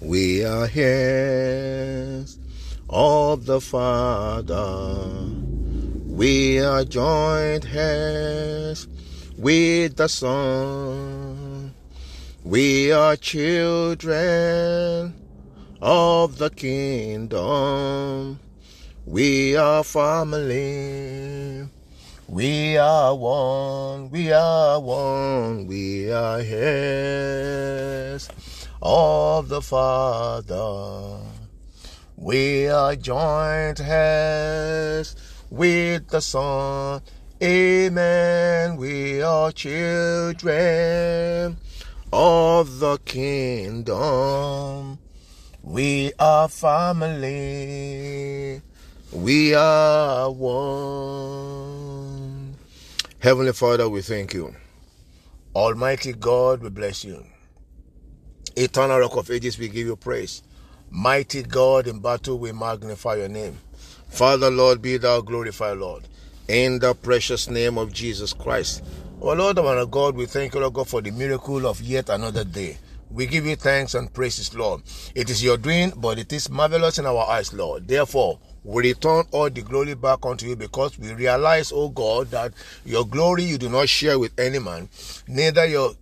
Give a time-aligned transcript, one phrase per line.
[0.00, 2.38] We are heirs
[2.90, 5.08] of the Father.
[6.06, 8.88] We are joint heirs
[9.38, 11.74] with the Son.
[12.42, 15.14] We are children
[15.80, 18.40] of the kingdom.
[19.06, 21.68] We are family.
[22.26, 28.28] We are one, we are one, we are heirs
[28.84, 31.18] of the Father.
[32.16, 35.16] We are joint heirs
[35.48, 37.00] with the Son.
[37.42, 38.76] Amen.
[38.76, 41.56] We are children
[42.12, 44.98] of the kingdom.
[45.62, 48.60] We are family.
[49.10, 52.56] We are one.
[53.18, 54.54] Heavenly Father, we thank you.
[55.54, 57.24] Almighty God, we bless you.
[58.56, 60.42] Eternal Rock of Ages, we give you praise.
[60.90, 63.58] Mighty God, in battle, we magnify your name.
[64.08, 66.04] Father, Lord, be thou glorified, Lord.
[66.46, 68.84] In the precious name of Jesus Christ.
[69.20, 72.08] Oh Lord, of our God, we thank you, Lord God, for the miracle of yet
[72.10, 72.78] another day.
[73.10, 74.82] We give you thanks and praises, Lord.
[75.14, 77.88] It is your doing, but it is marvelous in our eyes, Lord.
[77.88, 82.52] Therefore, we return all the glory back unto you because we realize, O God, that
[82.84, 84.88] your glory you do not share with any man,
[85.26, 85.94] neither your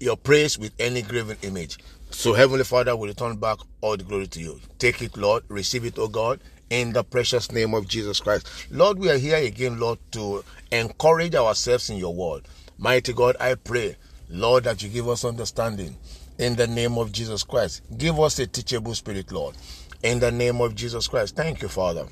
[0.00, 1.78] your praise with any graven image.
[2.10, 4.60] So, Heavenly Father, we return back all the glory to you.
[4.78, 5.44] Take it, Lord.
[5.48, 8.48] Receive it, O God, in the precious name of Jesus Christ.
[8.70, 12.46] Lord, we are here again, Lord, to encourage ourselves in your word.
[12.78, 13.96] Mighty God, I pray,
[14.28, 15.96] Lord, that you give us understanding
[16.38, 17.82] in the name of Jesus Christ.
[17.96, 19.54] Give us a teachable spirit, Lord,
[20.02, 21.36] in the name of Jesus Christ.
[21.36, 22.06] Thank you, Father.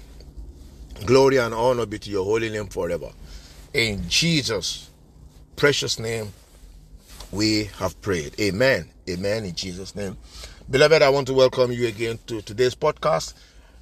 [1.06, 3.10] Glory and honor be to your holy name forever.
[3.72, 4.90] In Jesus'
[5.56, 6.32] precious name,
[7.32, 8.38] we have prayed.
[8.40, 8.88] Amen.
[9.08, 9.44] Amen.
[9.44, 10.16] In Jesus' name.
[10.70, 13.34] Beloved, I want to welcome you again to today's podcast.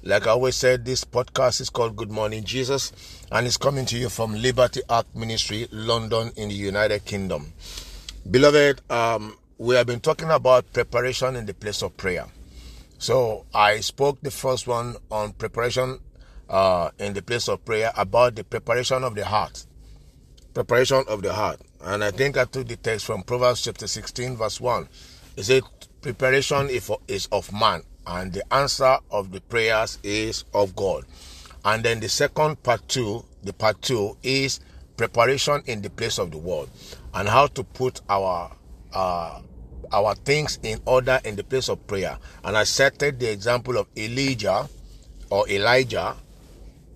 [0.03, 2.93] Like I always said, this podcast is called Good Morning Jesus
[3.31, 7.53] and it's coming to you from Liberty Ark Ministry, London, in the United Kingdom.
[8.29, 12.25] Beloved, um, we have been talking about preparation in the place of prayer.
[12.99, 15.99] So I spoke the first one on preparation
[16.49, 19.66] uh, in the place of prayer about the preparation of the heart.
[20.57, 21.61] Preparation of the heart.
[21.81, 24.89] And I think I took the text from Proverbs chapter 16, verse 1.
[25.35, 25.61] It said,
[26.01, 31.05] Preparation is of man, and the answer of the prayers is of God.
[31.63, 34.59] And then the second part two, the part two is
[34.97, 36.69] preparation in the place of the word
[37.13, 38.51] and how to put our
[38.95, 39.39] uh,
[39.91, 42.17] our things in order in the place of prayer.
[42.43, 44.67] And I cited the example of Elijah
[45.29, 46.15] or Elijah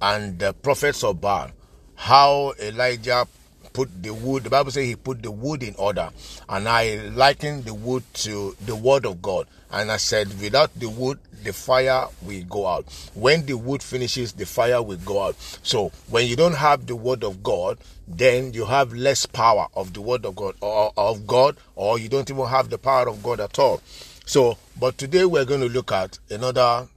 [0.02, 1.52] and the prophets of Baal.
[1.94, 3.28] How Elijah
[3.74, 6.10] put the wood, the Bible says he put the wood in order.
[6.50, 9.48] And I likened the wood to the word of God.
[9.72, 12.86] And I said, without the wood, the fire will go out.
[13.14, 15.36] When the wood finishes, the fire will go out.
[15.64, 17.78] So when you don't have the word of God,
[18.08, 22.10] then you have less power of the word of God or of God, or you
[22.10, 23.82] don't even have the power of God at all.
[24.26, 26.88] So, but today we're going to look at another,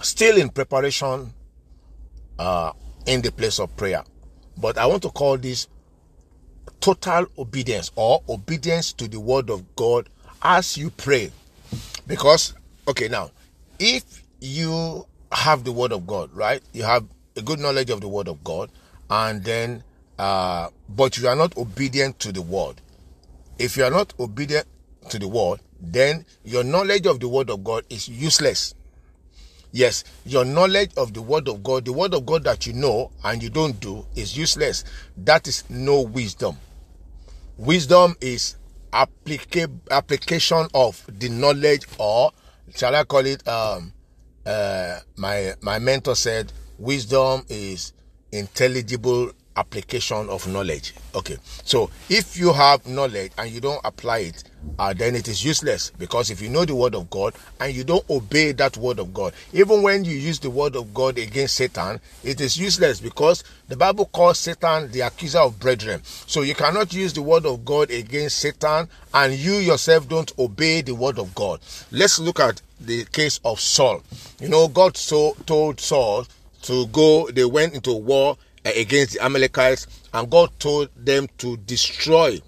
[0.00, 1.32] still in preparation,
[2.38, 2.72] uh,
[3.06, 4.02] in the place of prayer.
[4.56, 5.68] But I want to call this
[6.80, 10.08] total obedience or obedience to the word of God
[10.42, 11.30] as you pray.
[12.06, 12.54] Because,
[12.88, 13.30] okay, now,
[13.78, 16.62] if you have the word of God, right?
[16.72, 17.04] You have
[17.36, 18.70] a good knowledge of the word of God,
[19.10, 19.82] and then,
[20.18, 22.80] uh, but you are not obedient to the word.
[23.58, 24.66] If you are not obedient
[25.10, 28.74] to the word, then your knowledge of the word of God is useless.
[29.76, 33.10] Yes, your knowledge of the word of God, the word of God that you know
[33.22, 34.84] and you don't do is useless.
[35.18, 36.56] That is no wisdom.
[37.58, 38.56] Wisdom is
[38.90, 42.32] applica- application of the knowledge or
[42.74, 43.92] shall I call it um
[44.46, 47.92] uh my my mentor said wisdom is
[48.32, 50.94] intelligible application of knowledge.
[51.14, 51.38] Okay.
[51.64, 54.44] So if you have knowledge and you don't apply it,
[54.78, 57.84] uh, then it is useless because if you know the word of God and you
[57.84, 61.56] don't obey that word of God, even when you use the word of God against
[61.56, 66.02] Satan, it is useless because the Bible calls Satan the accuser of brethren.
[66.04, 70.82] So you cannot use the word of God against Satan and you yourself don't obey
[70.82, 71.60] the word of God.
[71.90, 74.02] Let's look at the case of Saul.
[74.40, 76.26] You know, God so told Saul
[76.62, 78.36] to go, they went into war
[78.74, 82.40] against the Amalekites, and God told them to destroy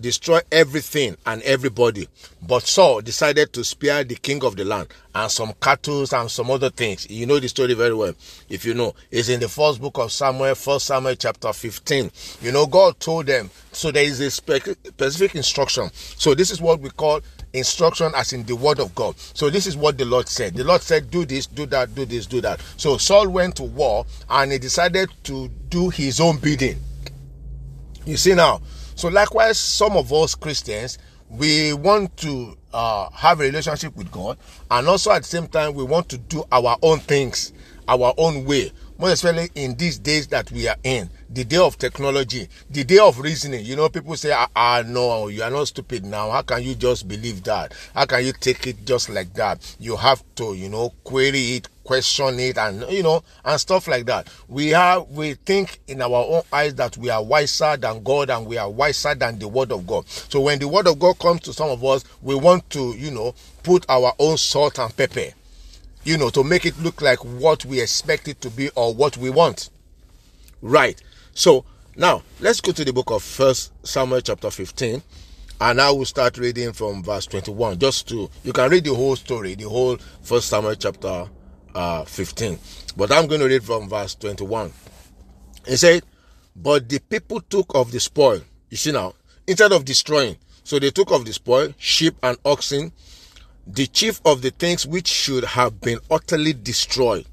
[0.00, 2.08] destroy everything and everybody.
[2.42, 6.50] But Saul decided to spare the king of the land and some cattle and some
[6.50, 7.08] other things.
[7.10, 8.14] You know the story very well.
[8.48, 12.10] If you know, it's in the first book of Samuel, first Samuel chapter 15.
[12.40, 13.50] You know, God told them.
[13.72, 15.90] So there is a specific instruction.
[15.92, 17.20] So this is what we call
[17.52, 19.18] instruction as in the word of God.
[19.18, 20.54] So this is what the Lord said.
[20.54, 22.60] The Lord said, do this, do that, do this, do that.
[22.76, 26.78] So Saul went to war and he decided to do his own bidding.
[28.06, 28.62] You see now.
[28.94, 30.98] So likewise, some of us Christians,
[31.28, 34.36] we want to uh, have a relationship with God,
[34.70, 37.52] and also at the same time, we want to do our own things,
[37.88, 38.72] our own way.
[39.00, 42.98] Most especially in these days that we are in, the day of technology, the day
[42.98, 43.64] of reasoning.
[43.64, 46.30] You know, people say, ah, ah, no, you are not stupid now.
[46.30, 47.72] How can you just believe that?
[47.94, 49.74] How can you take it just like that?
[49.80, 54.06] You have to, you know, query it, question it and you know and stuff like
[54.06, 58.30] that we have we think in our own eyes that we are wiser than god
[58.30, 61.18] and we are wiser than the word of god so when the word of god
[61.18, 64.96] comes to some of us we want to you know put our own salt and
[64.96, 65.32] pepper
[66.04, 69.16] you know to make it look like what we expect it to be or what
[69.16, 69.70] we want
[70.62, 71.02] right
[71.34, 71.64] so
[71.96, 75.02] now let's go to the book of first samuel chapter 15
[75.62, 79.16] and I will start reading from verse 21 just to you can read the whole
[79.16, 81.28] story the whole first Samuel chapter
[81.74, 82.58] uh, 15.
[82.96, 84.72] But I'm going to read from verse 21.
[85.66, 86.02] He said,
[86.56, 88.40] But the people took of the spoil.
[88.68, 89.14] You see now,
[89.46, 92.92] instead of destroying, so they took of the spoil, sheep and oxen,
[93.66, 97.26] the chief of the things which should have been utterly destroyed,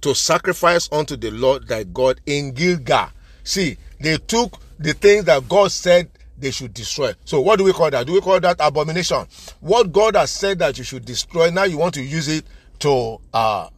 [0.00, 3.10] to sacrifice unto the Lord thy God in Gilgal.
[3.44, 7.14] See, they took the things that God said they should destroy.
[7.24, 8.06] So what do we call that?
[8.06, 9.26] Do we call that abomination?
[9.60, 12.44] What God has said that you should destroy, now you want to use it
[12.80, 13.68] to uh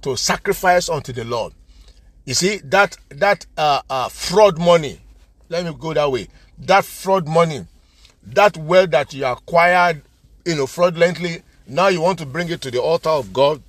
[0.00, 1.52] to sacrifice unto the Lord.
[2.24, 5.00] You see that that uh, uh, fraud money.
[5.48, 6.28] Let me go that way.
[6.58, 7.66] That fraud money,
[8.22, 10.02] that wealth that you acquired,
[10.48, 11.42] you know, fraudulently.
[11.66, 13.62] Now you want to bring it to the altar of God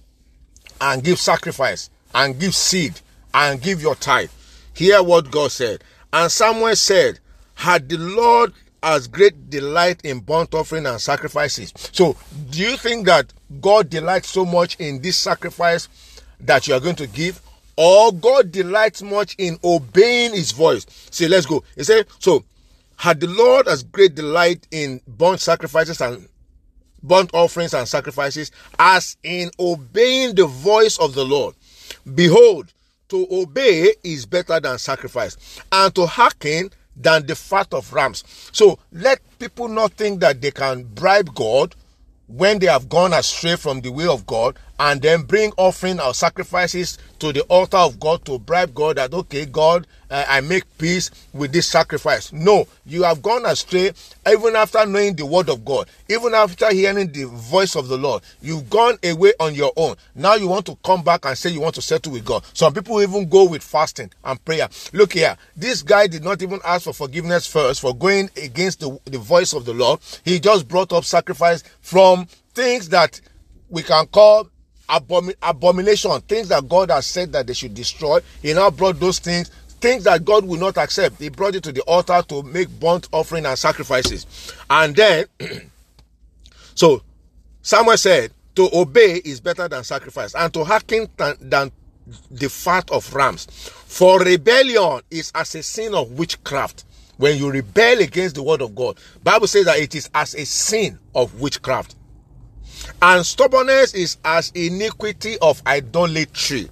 [0.80, 3.02] and give sacrifice and give seed
[3.34, 4.32] and give your tithe.
[4.74, 5.84] Hear what God said.
[6.14, 7.20] And Samuel said,
[7.56, 11.74] Had the Lord as great delight in burnt offering and sacrifices.
[11.92, 12.16] So,
[12.50, 15.90] do you think that God delights so much in this sacrifice
[16.40, 17.42] that you are going to give
[17.76, 20.86] or God delights much in obeying his voice.
[21.12, 21.64] See, let's go.
[21.76, 22.44] He said, so
[22.98, 26.28] had the Lord as great delight in burnt sacrifices and
[27.04, 31.56] burnt offerings and sacrifices as in obeying the voice of the Lord.
[32.16, 32.74] Behold,
[33.10, 38.24] to obey is better than sacrifice, and to hearken than the fat of rams.
[38.52, 41.76] So let people not think that they can bribe God
[42.28, 46.14] when they have gone astray from the way of God and then bring offering or
[46.14, 50.64] sacrifices to the altar of God to bribe God that, okay, God, uh, I make
[50.78, 52.32] peace with this sacrifice.
[52.34, 53.92] No, you have gone astray
[54.30, 58.24] even after knowing the word of God, even after hearing the voice of the Lord.
[58.42, 59.96] You've gone away on your own.
[60.16, 62.44] Now you want to come back and say you want to settle with God.
[62.54, 64.68] Some people even go with fasting and prayer.
[64.94, 69.00] Look here, this guy did not even ask for forgiveness first for going against the,
[69.06, 70.00] the voice of the Lord.
[70.24, 73.22] He just brought up sacrifice from things that
[73.70, 74.50] we can call
[74.90, 78.20] abomin- abomination, things that God has said that they should destroy.
[78.42, 81.20] He now brought those things, things that God will not accept.
[81.20, 84.26] He brought it to the altar to make burnt offering and sacrifices.
[84.70, 85.26] And then,
[86.76, 87.02] so
[87.62, 91.72] Samuel said, to obey is better than sacrifice, and to hearken than, than
[92.30, 93.46] the fat of rams.
[93.46, 96.84] For rebellion is as a sin of witchcraft.
[97.18, 100.46] When you rebel against the word of God, Bible says that it is as a
[100.46, 101.96] sin of witchcraft.
[103.02, 106.70] And stubbornness is as iniquity of idolatry.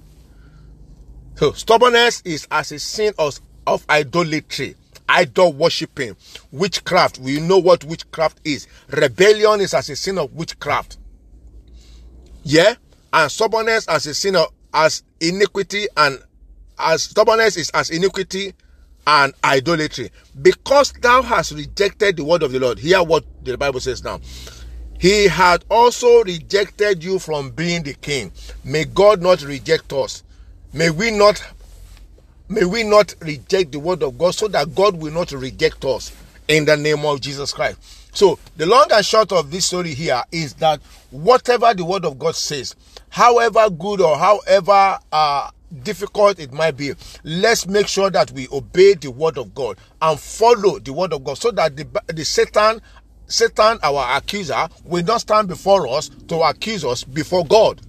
[1.38, 4.74] So stubbornness is as a sin of, of idolatry,
[5.08, 6.16] idol worshipping,
[6.50, 7.20] witchcraft.
[7.20, 8.66] We know what witchcraft is.
[8.88, 10.98] Rebellion is as a sin of witchcraft.
[12.42, 12.74] Yeah?
[13.12, 16.18] And stubbornness as a sin of as iniquity and
[16.76, 18.52] as stubbornness is as iniquity
[19.06, 20.10] and idolatry.
[20.42, 22.80] Because thou hast rejected the word of the Lord.
[22.80, 24.18] Hear what the Bible says now.
[24.98, 28.32] He had also rejected you from being the king.
[28.64, 30.24] May God not reject us.
[30.72, 31.42] May we not
[32.48, 36.14] may we not reject the word of God so that God will not reject us
[36.46, 37.78] in the name of Jesus Christ.
[38.14, 42.18] So, the long and short of this story here is that whatever the word of
[42.18, 42.74] God says,
[43.10, 45.50] however good or however uh,
[45.82, 50.18] difficult it might be, let's make sure that we obey the word of God and
[50.18, 52.80] follow the word of God so that the, the Satan
[53.26, 57.80] Satan, our accuser, will not stand before us to accuse us before God.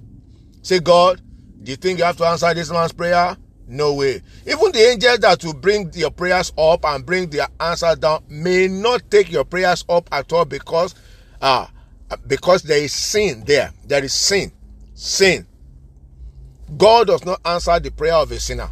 [0.61, 1.21] Say, God,
[1.61, 3.35] do you think you have to answer this man's prayer?
[3.67, 4.21] No way.
[4.47, 8.67] Even the angels that will bring your prayers up and bring their answers down may
[8.67, 10.95] not take your prayers up at all because
[11.41, 11.67] uh,
[12.27, 13.71] because there is sin there.
[13.85, 14.51] There is sin.
[14.95, 15.45] Sin.
[16.77, 18.69] God does not answer the prayer of a sinner.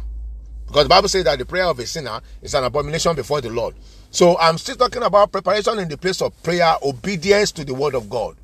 [0.66, 3.50] Because the Bible says that the prayer of a sinner is an abomination before the
[3.50, 3.74] Lord.
[4.10, 7.94] So I'm still talking about preparation in the place of prayer, obedience to the word
[7.94, 8.36] of God.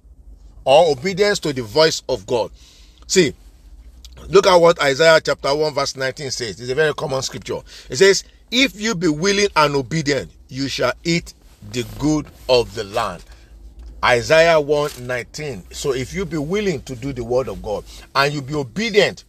[0.64, 2.50] or obedience to the voice of God.
[3.06, 3.34] See,
[4.28, 6.60] look at what Isaiah chapter 1 verse 19 says.
[6.60, 7.60] It's a very common scripture.
[7.90, 11.34] It says, If you be willing and obedient, you shall eat
[11.72, 13.24] the good of the land.
[14.04, 15.64] Isaiah 1 19.
[15.70, 19.24] So if you be willing to do the word of God and you be obedient,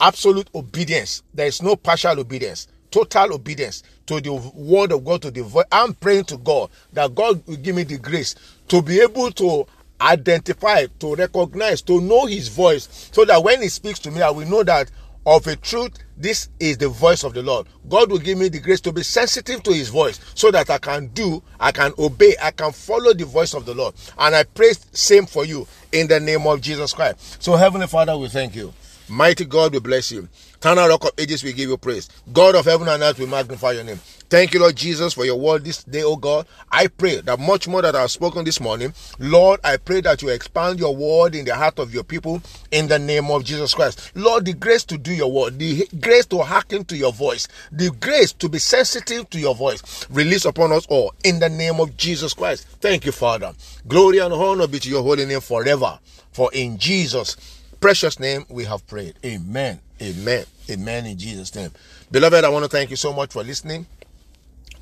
[0.00, 5.30] absolute obedience, there is no partial obedience, total obedience to the word of God, to
[5.30, 5.66] the voice.
[5.70, 8.34] I'm praying to God that God will give me the grace
[8.68, 9.66] to be able to
[10.00, 14.30] identify, to recognize, to know his voice, so that when he speaks to me, I
[14.30, 14.90] will know that
[15.26, 17.66] of a truth, this is the voice of the Lord.
[17.88, 20.78] God will give me the grace to be sensitive to his voice so that I
[20.78, 23.94] can do, I can obey, I can follow the voice of the Lord.
[24.16, 27.42] And I pray same for you in the name of Jesus Christ.
[27.42, 28.72] So Heavenly Father, we thank you.
[29.10, 30.28] Mighty God, we bless you.
[30.54, 32.08] Eternal Rock of Ages, we give you praise.
[32.32, 34.00] God of heaven and earth, we magnify your name.
[34.30, 36.46] Thank you, Lord Jesus, for your word this day, oh God.
[36.70, 40.20] I pray that much more that I have spoken this morning, Lord, I pray that
[40.20, 43.72] you expand your word in the heart of your people in the name of Jesus
[43.72, 44.12] Christ.
[44.14, 47.90] Lord, the grace to do your word, the grace to hearken to your voice, the
[48.00, 51.96] grace to be sensitive to your voice, release upon us all in the name of
[51.96, 52.66] Jesus Christ.
[52.82, 53.54] Thank you, Father.
[53.86, 55.98] Glory and honor be to your holy name forever.
[56.32, 57.36] For in Jesus'
[57.80, 59.14] precious name we have prayed.
[59.24, 59.80] Amen.
[60.02, 60.44] Amen.
[60.70, 61.70] Amen in Jesus' name.
[62.10, 63.86] Beloved, I want to thank you so much for listening.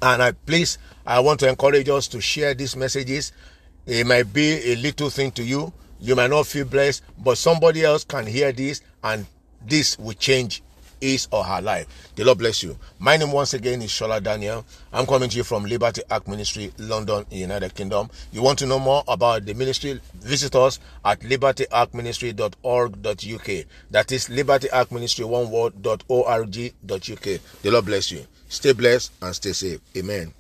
[0.03, 3.33] And I please, I want to encourage us to share these messages.
[3.87, 5.73] It might be a little thing to you.
[6.01, 9.27] You might not feel blessed, but somebody else can hear this and
[9.67, 10.63] this will change
[11.01, 11.87] his or her life.
[12.17, 12.79] The Lord bless you.
[12.99, 14.65] My name once again is Shola Daniel.
[14.93, 18.11] I'm coming to you from Liberty Ark Ministry, London, United Kingdom.
[18.33, 20.01] You want to know more about the ministry?
[20.15, 23.67] Visit us at libertyarkministry.org.uk.
[23.91, 27.23] That is libertyarkministry one word.org.uk.
[27.63, 28.27] The Lord bless you.
[28.49, 29.81] Stay blessed and stay safe.
[29.97, 30.33] Amen.